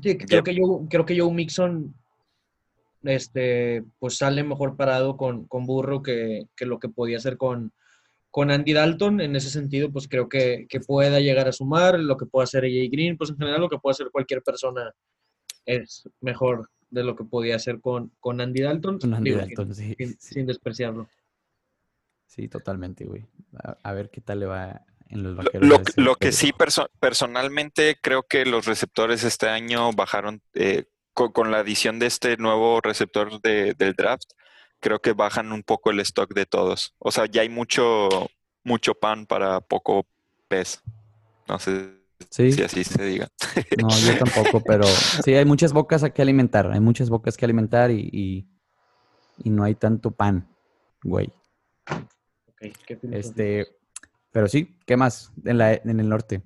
[0.00, 1.94] Sí, creo, que yo, creo que Joe Mixon
[3.02, 7.72] este, pues sale mejor parado con, Burro que, lo que podía hacer con,
[8.30, 9.20] con Andy Dalton.
[9.20, 12.90] En ese sentido, pues creo que, pueda llegar a sumar lo que pueda hacer AJ
[12.90, 14.92] Green, pues en general lo que pueda hacer cualquier persona
[15.66, 19.00] es mejor de lo que podía hacer con, con Andy Dalton.
[20.18, 21.08] sin, despreciarlo.
[22.26, 23.24] Sí, totalmente, güey.
[23.82, 25.96] A, ver qué tal le va en los vaqueros.
[25.96, 26.52] Lo, que sí,
[27.00, 32.80] personalmente, creo que los receptores este año bajaron eh, con, la adición de este nuevo
[32.80, 34.30] receptor de, del draft,
[34.80, 36.94] creo que bajan un poco el stock de todos.
[36.98, 38.08] O sea, ya hay mucho,
[38.64, 40.06] mucho pan para poco
[40.48, 40.82] pez.
[41.48, 42.01] No sé
[42.32, 43.28] si así se diga.
[43.78, 46.70] No, yo tampoco, pero sí, hay muchas bocas a que alimentar.
[46.72, 48.48] Hay muchas bocas que alimentar y,
[49.44, 50.48] y, no hay tanto pan,
[51.02, 51.30] güey.
[53.10, 53.66] este,
[54.30, 56.42] pero sí, ¿qué más en, la, en el norte?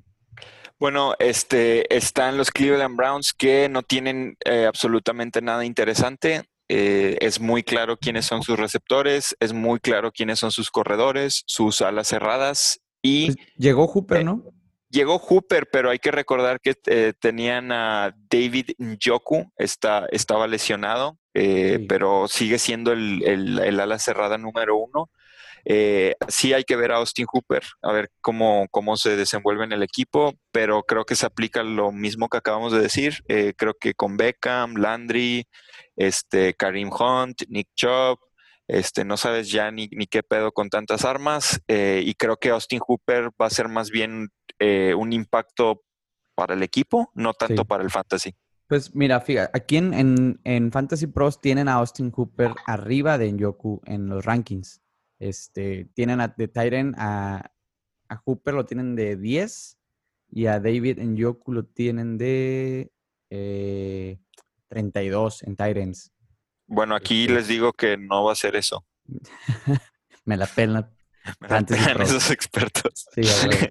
[0.79, 6.43] Bueno, este, están los Cleveland Browns que no tienen eh, absolutamente nada interesante.
[6.69, 11.45] Eh, es muy claro quiénes son sus receptores, es muy claro quiénes son sus corredores,
[11.47, 13.27] sus alas cerradas y...
[13.27, 14.43] Pues llegó Hooper, Eh, ¿no?
[14.89, 21.19] Llegó Hooper, pero hay que recordar que eh, tenían a David Njoku, está, estaba lesionado,
[21.35, 21.87] eh, Sí.
[21.89, 25.11] pero sigue siendo el, el- el ala cerrada número uno.
[25.69, 29.73] Eh, sí hay que ver a Austin Hooper, a ver cómo, cómo se desenvuelve en
[29.73, 33.25] el equipo, pero creo que se aplica lo mismo que acabamos de decir.
[33.27, 35.45] Eh, creo que con Beckham, Landry,
[35.97, 38.19] este, Karim Hunt, Nick Chubb,
[38.69, 42.51] este, no sabes ya ni, ni qué pedo con tantas armas, eh, y creo que
[42.51, 45.83] Austin Hooper va a ser más bien eh, un impacto
[46.35, 47.67] para el equipo, no tanto Sí.
[47.69, 48.35] para el fantasy.
[48.69, 53.31] Pues mira, fíjate, aquí en, en, en Fantasy Pros tienen a Austin Hooper arriba de
[53.33, 54.83] Njoku en los rankings.
[55.21, 57.53] Este, tienen a, de Tyren a,
[58.09, 59.79] a Hooper lo tienen de 10
[60.31, 62.91] y a David Njoku lo tienen de
[63.31, 64.19] eh,
[64.69, 66.13] 32 en Tyrens.
[66.67, 68.85] Bueno, aquí Este- les digo que no va a ser eso.
[70.25, 70.91] Me la pelan.
[71.41, 73.07] Me la pelan esos expertos.
[73.15, 73.23] Sí.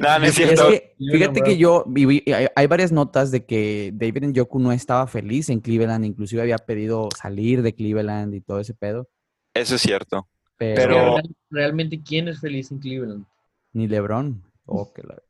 [0.00, 0.68] No, no es Es cierto.
[0.68, 5.06] que, fíjate que yo viví, hay, hay varias notas de que David Njoku no estaba
[5.06, 9.08] feliz en Cleveland, inclusive había pedido salir de Cleveland y todo ese pedo.
[9.54, 10.28] Eso es cierto.
[10.58, 13.24] Pero, Pero- Real- Realmente, ¿quién es feliz en Cleveland?
[13.72, 14.42] ni LeBron.
[14.66, 15.22] Oh, que la-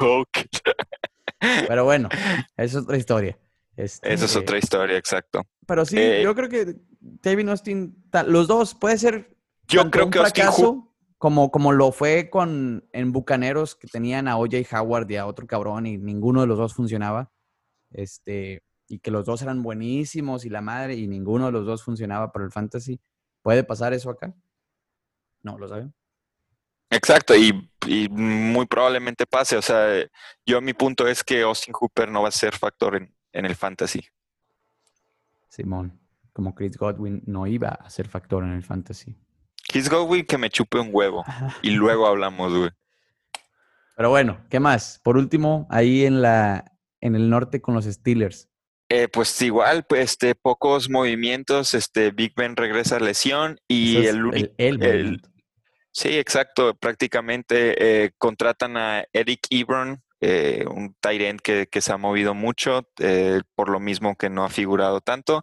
[0.00, 0.38] Ok.
[1.68, 2.08] Pero bueno,
[2.56, 3.38] esa es otra historia.
[3.76, 5.46] Este, Esa es otra historia, exacto.
[5.70, 7.94] Pero sí, Eh, yo creo que David Austin,
[8.26, 9.36] los dos, puede ser
[9.68, 13.86] Yo tanto creo un que Austin fracaso como, como lo fue con en Bucaneros, que
[13.86, 17.30] tenían a OJ Howard y a otro cabrón y ninguno de los dos funcionaba.
[17.92, 21.84] Este, y que los dos eran buenísimos y la madre, y ninguno de los dos
[21.84, 23.00] funcionaba para el fantasy.
[23.40, 24.34] ¿Puede pasar eso acá?
[25.44, 25.94] No, lo saben.
[26.90, 29.56] Exacto, y, y muy probablemente pase.
[29.56, 30.04] O sea,
[30.44, 33.54] yo mi punto es que Austin Hooper no va a ser factor en, en el
[33.54, 34.04] fantasy.
[35.50, 36.00] Simón,
[36.32, 39.14] como Chris Godwin no iba a ser factor en el fantasy.
[39.68, 41.24] Chris Godwin que me chupe un huevo.
[41.62, 42.70] Y luego hablamos, güey.
[43.96, 45.00] Pero bueno, ¿qué más?
[45.04, 46.64] Por último, ahí en la
[47.00, 48.48] en el norte con los Steelers.
[48.88, 51.74] Eh, pues igual, pues este, pocos movimientos.
[51.74, 54.54] Este, Big Ben regresa a lesión y es el único.
[54.58, 55.20] el.
[55.92, 56.74] Sí, exacto.
[56.74, 62.88] Prácticamente eh, contratan a Eric Ebron, eh, un end que, que se ha movido mucho,
[62.98, 65.42] eh, por lo mismo que no ha figurado tanto.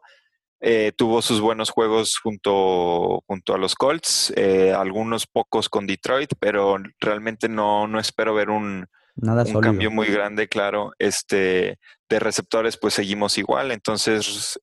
[0.59, 4.33] Eh, tuvo sus buenos juegos junto, junto a los Colts,
[4.75, 10.07] algunos pocos con Detroit, pero realmente no, no espero ver un, Nada un cambio muy
[10.07, 10.91] grande, claro.
[10.97, 11.77] Este,
[12.09, 13.71] de receptores, pues seguimos igual.
[13.71, 14.59] Entonces,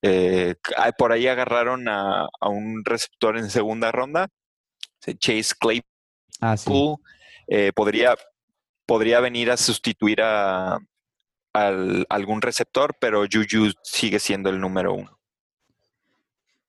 [0.76, 4.28] ah, por ahí agarraron a, a un receptor en segunda ronda,
[5.18, 5.94] Chase Claypool
[6.40, 6.70] Ah, sí.
[7.46, 8.14] Eh, podría,
[8.86, 10.78] podría venir a sustituir a,
[11.52, 15.18] al- algún receptor, pero Juju sigue siendo el número uno.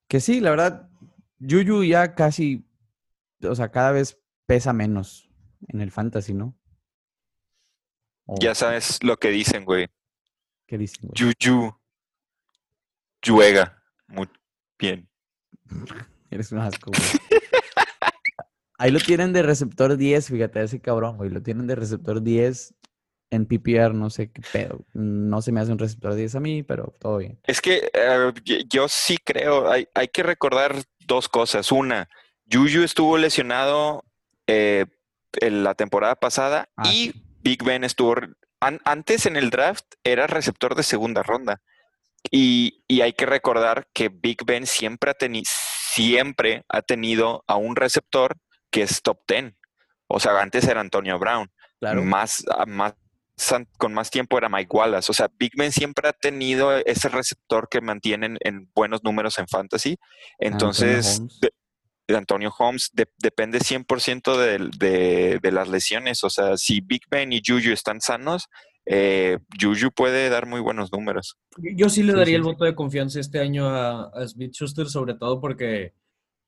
[0.08, 0.90] Que sí, la verdad,
[1.42, 2.64] Juju ya casi,
[3.42, 5.30] o sea, cada vez pesa menos
[5.68, 6.56] en el fantasy, ¿no?
[8.40, 9.88] Ya sabes lo que dicen, güey.
[10.68, 11.10] ¿Qué dicen?
[11.10, 11.34] güey?
[11.40, 11.76] Juju
[13.26, 14.30] juega muy
[14.80, 15.10] bien.
[16.32, 17.42] Eres un asco, güey.
[18.78, 21.30] Ahí lo tienen de receptor 10, fíjate, ese cabrón, güey.
[21.30, 22.74] Lo tienen de receptor 10
[23.32, 24.86] en PPR, no sé qué pedo.
[24.94, 27.40] No se me hace un receptor 10 a mí, pero todo bien.
[27.44, 28.34] Es que eh,
[28.70, 30.76] yo sí creo, hay, hay que recordar
[31.08, 31.72] dos cosas.
[31.72, 32.10] Una,
[32.52, 34.04] Juju estuvo lesionado
[34.48, 34.86] eh,
[35.42, 37.24] en la temporada pasada Ah, y sí.
[37.42, 38.16] Big Ben estuvo,
[38.60, 41.62] an- antes en el draft era receptor de segunda ronda.
[42.32, 47.56] Y, y hay que recordar que Big Ben siempre ha, teni- siempre ha tenido a
[47.56, 48.36] un receptor
[48.76, 49.54] que es top 10.
[50.08, 51.50] O sea, antes era Antonio Brown.
[51.80, 52.04] Claro.
[52.04, 52.94] Más, a- más,
[53.38, 55.10] san- con más tiempo era Mike Wallace.
[55.12, 59.48] O sea, Big Ben siempre ha tenido ese receptor que mantienen en buenos números en
[59.48, 59.98] fantasy.
[60.40, 61.40] Entonces, Holmes.
[61.40, 61.50] de,
[62.08, 66.24] de Antonio Holmes de- depende 100% de, de, de las lesiones.
[66.26, 68.48] O sea, si Big Ben y Juju están sanos,
[68.86, 71.38] eh, Juju puede dar muy buenos números.
[71.58, 72.50] Yo sí le daría sí, el sí.
[72.50, 75.94] voto de confianza este año a, a Smith Schuster, sobre todo porque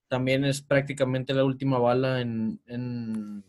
[0.07, 3.43] también es prácticamente la última bala en, en-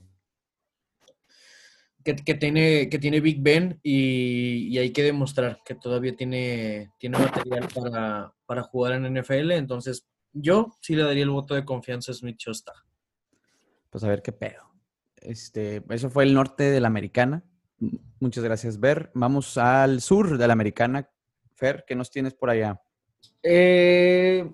[2.04, 6.92] que, que tiene, que tiene Big Ben y, y hay que demostrar que todavía tiene,
[6.98, 9.52] tiene material para, para jugar en NFL.
[9.52, 12.74] Entonces, yo sí le daría el voto de confianza a Smith Schuster.
[13.90, 14.62] Pues a ver qué pedo.
[15.16, 17.44] Este, eso fue el norte de la americana.
[18.20, 19.10] Muchas gracias, Ver.
[19.14, 21.10] Vamos al sur de la americana.
[21.54, 22.80] Fer, ¿qué nos tienes por allá?
[23.42, 24.48] Eh,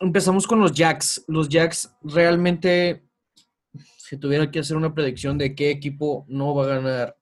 [0.00, 1.24] empezamos con los Jacks.
[1.28, 3.04] Los Jacks realmente,
[3.98, 7.16] si tuviera que hacer una predicción de qué equipo no va a ganar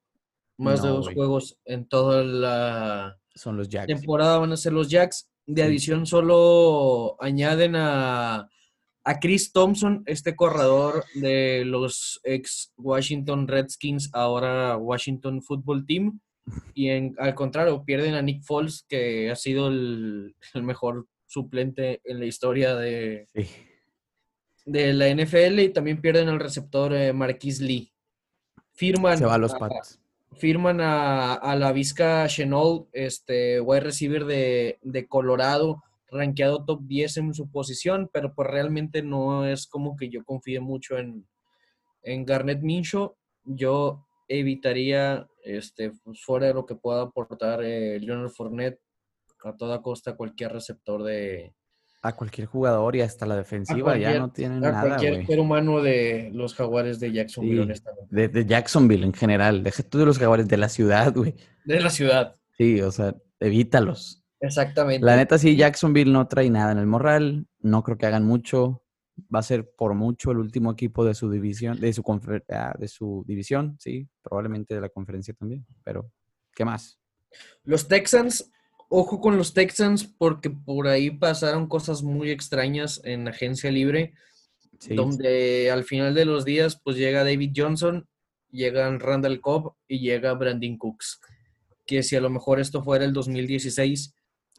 [0.59, 3.87] Más de dos juegos en toda la Son los Jacks.
[3.89, 5.29] temporada van a ser los Jacks.
[5.47, 5.69] De Sí.
[5.69, 8.49] adición solo añaden a,
[9.05, 16.21] a Chris Thompson, este corredor de los ex Washington Redskins, ahora Washington Football Team.
[16.75, 22.01] Y en, al contrario, pierden a Nick Foles, que ha sido el, el mejor suplente
[22.05, 23.47] en la historia de, Sí.
[24.65, 25.59] de la NFL.
[25.61, 27.93] Y también pierden al receptor eh, Marquise Lee.
[28.73, 30.01] Firman Se va a los Pats.
[30.37, 37.17] firman a, a la Vizca Chenault, este wide receiver de, de Colorado, rankeado top 10
[37.19, 41.27] en su posición, pero pues realmente no es como que yo confíe mucho en,
[42.03, 43.15] en Garnett Minshew.
[43.45, 45.93] Yo evitaría, este,
[46.25, 48.81] fuera de lo que pueda aportar eh, Leonard Fournette,
[49.45, 51.55] a toda costa cualquier receptor de
[52.03, 55.81] A cualquier jugador y hasta la defensiva ya no tienen a nada, cualquier ser humano
[55.83, 57.61] de los jaguares de Jacksonville, Sí.
[57.63, 58.07] honestamente.
[58.15, 59.63] De, de Jacksonville en general.
[59.63, 61.35] Deja tú de los jaguares de la ciudad, güey.
[61.65, 64.23] De la ciudad, Sí, o sea, evítalos.
[64.41, 65.05] exactamente.
[65.05, 67.47] La neta, sí, Jacksonville no trae nada en el morral.
[67.61, 68.83] No creo que hagan mucho.
[69.35, 72.75] Va a ser por mucho el último equipo de su división, de su, confer- ah,
[72.79, 75.65] de su división, sí, probablemente de la conferencia también.
[75.85, 76.11] Pero,
[76.55, 76.99] ¿qué más?
[77.63, 78.51] Los Texans,
[78.89, 84.15] ojo con los Texans porque por ahí pasaron cosas muy extrañas en agencia libre,
[84.79, 88.07] Sí, donde al final de los días pues llega David Johnson,
[88.51, 91.21] llegan Randall Cobb y llega Brandon Cooks,
[91.87, 94.15] que si a lo mejor esto fuera el 2016,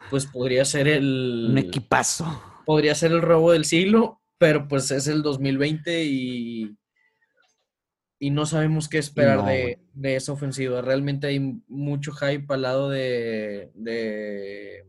[0.10, 2.42] pues podría ser el un equipazo.
[2.66, 6.76] podría ser el robo del siglo, pero pues es el 2020 y
[8.20, 10.82] y no sabemos qué esperar no, de, de esa ofensiva.
[10.82, 14.86] Realmente hay mucho hype al lado de, de,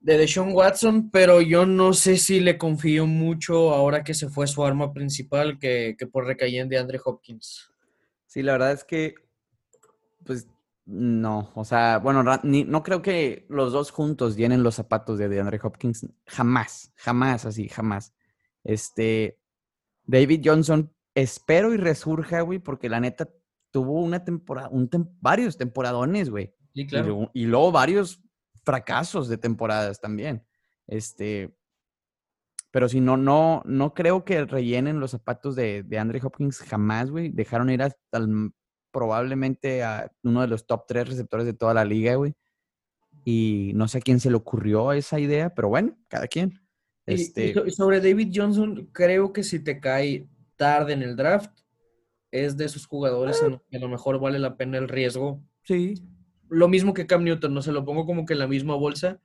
[0.00, 4.46] de Deshaun Watson, pero yo no sé si le confío mucho ahora que se fue
[4.46, 7.70] su arma principal que, que por recaer de Andre Hopkins.
[8.26, 9.14] Sí, la verdad es que,
[10.24, 10.46] pues,
[10.86, 11.50] no.
[11.54, 15.58] O sea, bueno, ni- no creo que los dos juntos llenen los zapatos de DeAndre
[15.62, 16.06] Hopkins.
[16.26, 18.14] Jamás, jamás, así, jamás.
[18.64, 19.38] Este,
[20.04, 23.28] David Johnson, espero y resurja, güey, porque la neta
[23.70, 26.54] tuvo una temporada, un tem- varios temporadones, güey.
[26.74, 27.06] Sí, Y claro.
[27.08, 28.20] luego- Y, luego varios
[28.64, 30.44] fracasos de temporadas también.
[30.86, 31.54] Este,
[32.70, 37.10] pero si no, no, no creo que rellenen los zapatos de, de Andre Hopkins jamás,
[37.10, 37.30] güey.
[37.30, 38.52] Dejaron ir hasta el-
[38.90, 42.34] probablemente a uno de los top tres receptores de toda la liga, güey.
[43.24, 46.58] Y no sé a quién se le ocurrió esa idea, pero bueno, cada quien.
[47.06, 50.26] Y Este, y sobre David Johnson, creo que si te cae
[50.58, 51.58] tarde en el draft,
[52.30, 55.42] es de esos jugadores en los que a lo mejor vale la pena el riesgo
[55.62, 55.94] sí,
[56.48, 59.20] lo mismo que Cam Newton, no se lo pongo como que en la misma bolsa,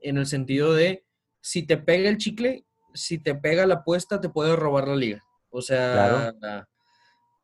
[0.00, 1.04] en el sentido de
[1.40, 5.24] si te pega el chicle, si te pega la apuesta, te puede robar la liga.
[5.50, 6.34] O sea,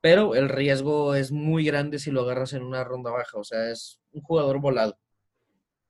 [0.00, 3.38] pero el riesgo es muy grande si lo agarras en una ronda baja.
[3.38, 4.98] O sea, es un jugador volado.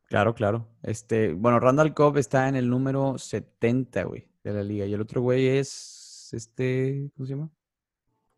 [0.04, 0.68] Claro, claro.
[0.82, 4.86] Este, bueno, Randall Cobb está en el número 70, güey, de la liga.
[4.86, 5.93] Y el otro güey es,
[6.34, 7.50] este, ¿cómo se llama?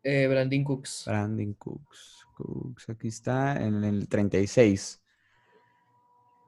[0.03, 1.03] Eh, Brandon Cooks.
[1.05, 2.25] Brandon Cooks.
[2.35, 5.01] Cooks, aquí está en el 36.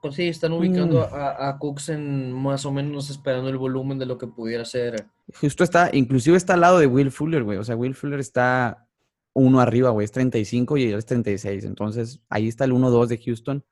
[0.02, 1.14] Pues sí, están ubicando Mm.
[1.14, 5.08] a, a Cooks en más o menos esperando el volumen de lo que pudiera ser.
[5.42, 7.58] Justo está, inclusive está al lado de Will Fuller, güey.
[7.58, 8.88] O sea, Will Fuller está
[9.34, 10.06] uno arriba, güey.
[10.06, 11.66] Es 35 y él es 36.
[11.66, 13.66] Entonces, ahí está el 1-2 de Houston.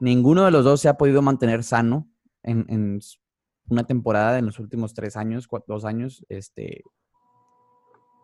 [0.00, 2.10] Ninguno de los dos se ha podido mantener sano
[2.42, 3.00] en,
[3.68, 6.26] una temporada en los últimos tres años, dos años.
[6.28, 6.82] Este,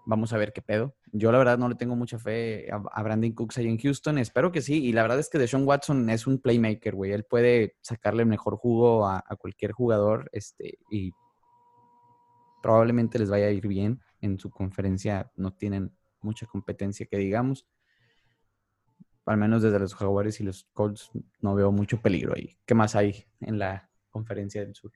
[0.07, 0.97] vamos a ver qué pedo.
[1.13, 4.19] Yo la verdad no le tengo mucha fe a, Brandon Cooks ahí en Houston.
[4.19, 4.85] Espero que sí.
[4.85, 7.13] Y la verdad es que Deshaun Watson es un playmaker, güey.
[7.13, 10.29] Él puede sacarle mejor jugo a, a cualquier jugador.
[10.33, 11.13] Este, y
[12.63, 14.01] probablemente les vaya a ir bien.
[14.21, 17.67] En su conferencia no tienen mucha competencia que digamos.
[19.27, 21.11] Al menos desde los Jaguares y los Colts
[21.41, 22.59] no veo mucho peligro ahí.
[22.67, 24.93] ¿Qué más hay en la conferencia del sur?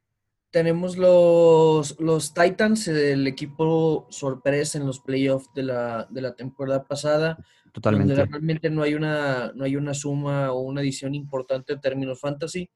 [0.55, 6.85] Tenemos los, los Titans, el equipo sorpresa en los playoffs de la, de la temporada
[6.85, 7.45] pasada.
[7.73, 8.15] Totalmente.
[8.15, 12.21] donde realmente no hay una no hay una suma o una adición importante en términos
[12.21, 12.71] fantasy.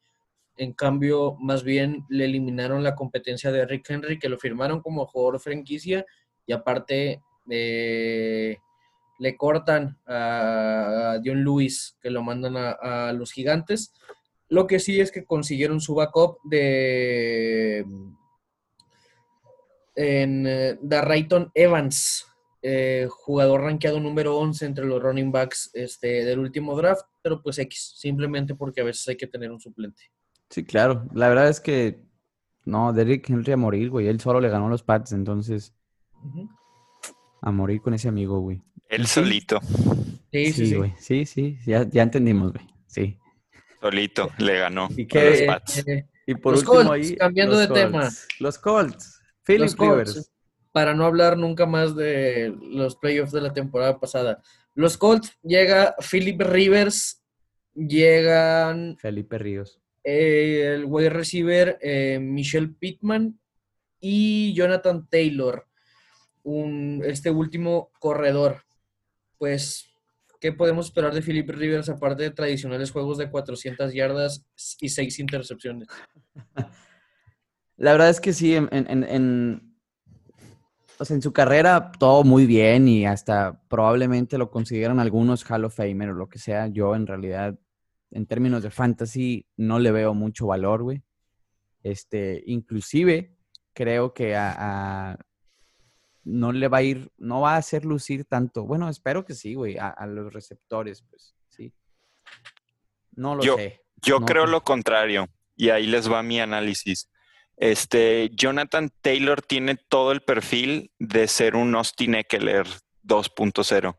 [0.56, 5.06] En cambio, más bien le eliminaron la competencia de Rick Henry, que lo firmaron como
[5.06, 6.04] jugador franquicia
[6.46, 8.56] y aparte eh,
[9.20, 13.92] le cortan a, Dion Lewis, que lo mandan a, a los gigantes.
[14.48, 17.84] Lo que sí es que consiguieron su backup de
[19.94, 22.24] en eh, Darrayton Evans,
[22.62, 27.58] eh, jugador rankeado número 11 entre los running backs este, del último draft, pero pues
[27.58, 30.04] X, simplemente porque a veces hay que tener un suplente.
[30.50, 31.06] Sí, claro.
[31.12, 32.04] La verdad es que
[32.64, 34.06] no, Derrick Henry a morir, güey.
[34.06, 35.74] Él solo le ganó los Pats, entonces
[37.40, 38.62] a morir con ese amigo, güey.
[38.88, 39.60] Él solito.
[40.32, 40.74] Sí, sí, Sí, sí.
[40.76, 40.94] güey.
[40.98, 42.66] Sí, sí, ya, ya entendimos, güey.
[42.86, 43.18] Sí.
[43.80, 45.78] Solito le ganó ¿Y a qué- los Eh, Pats.
[45.88, 47.16] eh, Y por Los último Colts, ahí.
[47.16, 48.08] cambiando los de tema.
[48.38, 49.20] Los Colts.
[49.44, 50.32] Philip los Colts, Rivers.
[50.72, 54.42] para no hablar nunca más de los playoffs de la temporada pasada.
[54.74, 57.22] Los Colts llega Philip Rivers,
[57.74, 59.80] llegan Felipe Ríos.
[60.04, 63.38] eh, el wide receiver eh, Michelle Pittman
[64.00, 65.66] y Jonathan Taylor,
[66.42, 68.62] un, este último corredor.
[69.38, 69.87] Pues,
[70.40, 74.46] ¿qué podemos esperar de Philip Rivers aparte de tradicionales juegos de 400 yardas
[74.80, 75.88] y 6 intercepciones?
[77.76, 79.74] La verdad es que sí, en, en- en-
[81.00, 85.76] o en su carrera todo muy bien y hasta probablemente lo consideran algunos Hall of
[85.76, 86.66] Famer o lo que sea.
[86.66, 87.56] Yo en realidad,
[88.10, 91.04] en términos de fantasy, no le veo mucho valor, güey.
[91.84, 93.36] Este, inclusive
[93.74, 95.16] creo que a-
[96.28, 98.64] no le va a ir, no va a hacer lucir tanto.
[98.64, 101.72] Bueno, espero que sí, güey, a, a los receptores, pues, sí.
[103.12, 103.80] No lo Yo- sé.
[104.02, 105.26] Yo No, creo lo contrario,
[105.56, 107.10] y ahí les va mi análisis.
[107.56, 112.66] Este, Jonathan Taylor tiene todo el perfil de ser un Austin Eckler
[113.02, 113.98] 2.0.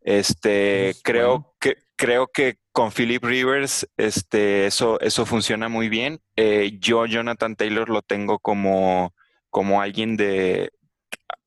[0.00, 1.56] Este, Pues, creo bueno.
[1.60, 6.20] que creo que con Philip Rivers, este, eso, eso funciona muy bien.
[6.36, 9.14] Eh, yo, Jonathan Taylor, lo tengo como,
[9.50, 10.70] como alguien de,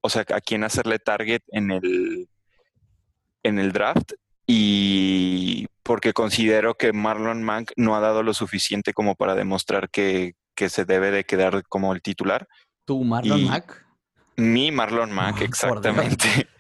[0.02, 2.28] o sea, a quien hacerle target en el,
[3.44, 4.14] en el draft
[4.48, 10.34] y porque considero que Marlon Mack no ha dado lo suficiente como para demostrar que,
[10.56, 12.48] que se debe de quedar como el titular.
[12.86, 13.86] ¿Tú, Marlon Mack?
[14.38, 16.28] Mi Marlon Mack, Ah, exactamente.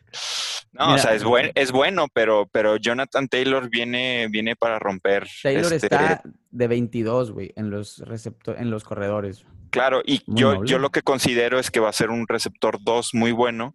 [0.73, 4.79] No, Mira, o sea, es, buen, es bueno, pero, pero Jonathan Taylor viene, viene para
[4.79, 5.27] romper.
[5.43, 9.45] Taylor este, está de 22, güey, en los recepto- en los corredores.
[9.71, 10.69] Claro, y Muy yo, noble.
[10.69, 13.73] yo lo que considero es que va a ser un receptor 2 muy bueno,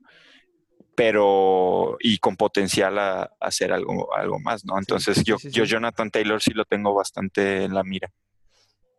[0.95, 4.79] pero y con potencial a, a hacer algo, algo más, ¿no?
[4.79, 5.65] Entonces sí, yo, sí, yo.
[5.65, 8.11] Jonathan Taylor sí lo tengo bastante en la mira,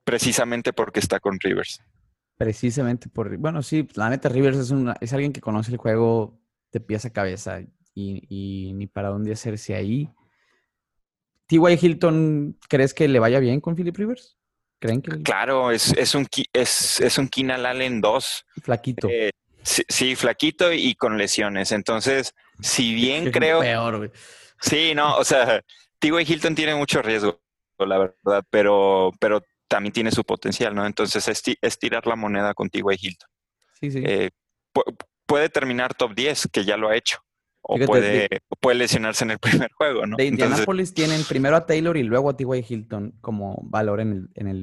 [0.04, 1.82] precisamente porque está con Rivers.
[2.38, 3.36] Precisamente por...
[3.38, 6.39] Bueno, sí, la neta Rivers es, una- es alguien que conoce el juego
[6.72, 7.62] de pies a cabeza
[7.95, 10.12] y, y ni para dónde hacerse ahí.
[11.48, 11.80] T.Y.
[11.82, 14.36] Hilton, ¿crees que le vaya bien con Philip Rivers?
[14.80, 18.45] ¿Creen que el Claro, es, es un es, es un Keenan Allen 2.
[18.63, 19.07] flaquito?
[19.09, 19.32] Eh,
[19.63, 21.71] sí, sí, flaquito y con lesiones.
[21.71, 24.11] Entonces, si bien creo, Peor, güey.
[24.61, 25.61] sí, no, o sea,
[25.99, 26.21] T.Y.
[26.32, 27.41] Hilton tiene mucho riesgo,
[27.80, 30.86] la verdad, pero, pero también tiene su potencial, ¿no?
[30.86, 32.82] Entonces, es, es tirar la moneda con T.Y.
[32.99, 33.30] Hilton.
[33.80, 34.03] Sí, sí.
[34.05, 34.30] Eh,
[34.73, 37.17] pu- puede terminar top 10, que ya lo ha hecho.
[37.70, 38.30] O Fíjate, puede,
[38.61, 39.39] puede lesionarse en el
[39.70, 40.15] primer juego, ¿no?
[40.15, 42.65] de Entonces, Indianapolis tienen primero a Taylor y luego a T.Y.
[42.68, 44.57] Hilton como valor en, el, en, el,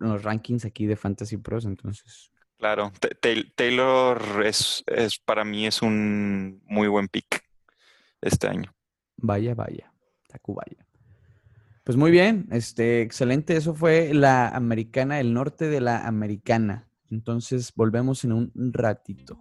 [0.00, 2.30] en los rankings aquí de Fantasy Pros, entonces...
[2.58, 7.42] claro, Ta- Ta- Taylor es, es para mí es un muy buen pick
[8.22, 8.72] este año.
[9.16, 9.92] Vaya, vaya.
[10.28, 10.86] Tacubaya.
[11.82, 13.56] Pues muy bien, este, excelente.
[13.56, 16.88] Eso fue la americana, el norte de la americana.
[17.10, 19.38] Entonces volvemos en un ratito.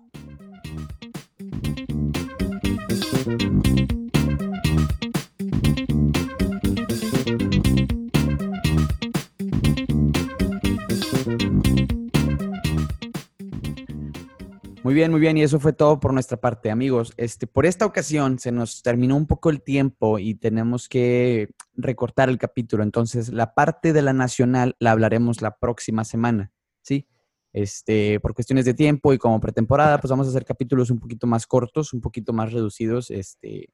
[14.83, 15.37] Muy bien, muy bien.
[15.37, 17.13] Y eso fue todo por nuestra parte, amigos.
[17.15, 22.27] Este, por esta ocasión se nos terminó un poco el tiempo y tenemos que recortar
[22.27, 22.83] el capítulo.
[22.83, 27.07] Entonces, la parte de la nacional la hablaremos la próxima semana, ¿sí?
[27.53, 31.27] Este, por cuestiones de tiempo y como pretemporada, pues vamos a hacer capítulos un poquito
[31.27, 33.09] más cortos, un poquito más reducidos.
[33.09, 33.69] Este,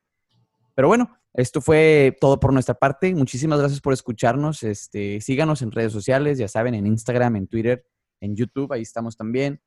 [0.76, 3.16] pero bueno, esto fue todo por nuestra parte.
[3.16, 4.62] Muchísimas gracias por escucharnos.
[4.62, 7.84] Este, síganos en redes sociales, ya saben, en Instagram, en Twitter,
[8.22, 9.60] en YouTube, ahí estamos también.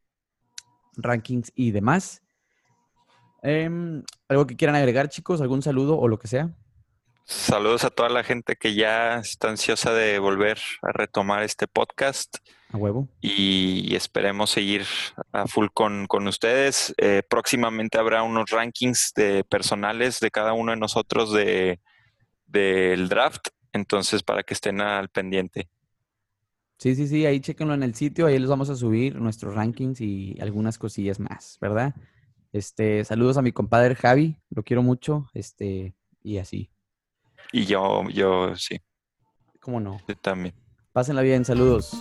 [0.95, 2.21] rankings y demás.
[3.43, 5.41] Em, ¿Algo que quieran agregar, chicos?
[5.41, 6.57] ¿Algún saludo o lo que sea?
[7.25, 12.37] Saludos a toda la gente que ya está ansiosa de volver a retomar este podcast
[12.69, 13.07] A huevo.
[13.21, 14.83] y esperemos seguir
[15.31, 16.93] a full con, con ustedes.
[16.97, 21.79] Eh, próximamente habrá unos rankings de personales de cada uno de nosotros de
[22.45, 25.69] del draft, entonces para que estén al pendiente.
[26.77, 29.99] Sí, sí, sí, ahí chéquenlo en el sitio, ahí les vamos a subir nuestros rankings
[29.99, 31.95] y algunas cosillas más, ¿verdad?
[32.53, 36.69] Este, saludos a mi compadre Javi, lo quiero mucho, este, y así,
[37.51, 38.79] Y yo, yo sí,
[39.59, 39.99] ¿cómo no?
[40.07, 40.53] yo también.
[40.93, 41.91] Pásenla bien, saludos.